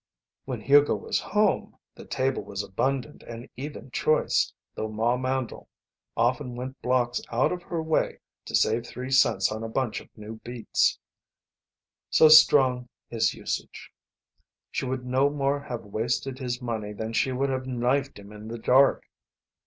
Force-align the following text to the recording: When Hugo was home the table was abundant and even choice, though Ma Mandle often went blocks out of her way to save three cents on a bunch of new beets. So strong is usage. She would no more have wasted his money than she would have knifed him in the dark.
When 0.45 0.61
Hugo 0.61 0.95
was 0.95 1.19
home 1.19 1.77
the 1.93 2.05
table 2.07 2.41
was 2.43 2.63
abundant 2.63 3.21
and 3.27 3.47
even 3.55 3.91
choice, 3.91 4.51
though 4.73 4.87
Ma 4.89 5.15
Mandle 5.15 5.67
often 6.17 6.55
went 6.55 6.81
blocks 6.81 7.21
out 7.31 7.51
of 7.51 7.61
her 7.61 7.83
way 7.83 8.17
to 8.45 8.55
save 8.55 8.83
three 8.87 9.11
cents 9.11 9.51
on 9.51 9.63
a 9.63 9.69
bunch 9.69 10.01
of 10.01 10.09
new 10.17 10.37
beets. 10.37 10.97
So 12.09 12.29
strong 12.29 12.89
is 13.11 13.35
usage. 13.35 13.91
She 14.71 14.85
would 14.87 15.05
no 15.05 15.29
more 15.29 15.59
have 15.59 15.85
wasted 15.85 16.39
his 16.39 16.63
money 16.63 16.93
than 16.93 17.13
she 17.13 17.31
would 17.31 17.51
have 17.51 17.67
knifed 17.67 18.17
him 18.17 18.31
in 18.31 18.47
the 18.47 18.57
dark. 18.57 19.03